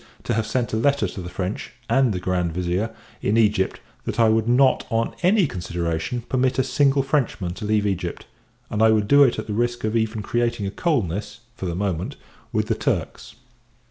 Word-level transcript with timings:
_to 0.23 0.33
have 0.33 0.47
sent 0.47 0.73
a 0.73 0.77
letter 0.77 1.07
to 1.07 1.21
the 1.21 1.29
French, 1.29 1.73
and 1.87 2.11
the 2.11 2.19
Grand 2.19 2.53
Vizir, 2.53 2.89
in 3.21 3.37
Egypt, 3.37 3.79
that 4.05 4.19
I 4.19 4.29
would 4.29 4.49
not, 4.49 4.83
on 4.89 5.13
any 5.21 5.45
consideration, 5.45 6.21
permit 6.23 6.57
a 6.57 6.63
single 6.63 7.03
Frenchman 7.03 7.53
to 7.53 7.65
leave 7.65 7.85
Egypt 7.85 8.25
and 8.71 8.81
I 8.81 8.89
would 8.89 9.07
do 9.07 9.21
it 9.21 9.37
at 9.37 9.45
the 9.45 9.53
risk 9.53 9.83
of 9.83 9.95
even 9.95 10.23
creating 10.23 10.65
a 10.65 10.71
coldness, 10.71 11.41
for 11.55 11.67
the 11.67 11.75
moment, 11.75 12.15
with 12.51 12.65
the 12.65 12.73
Turks. 12.73 13.35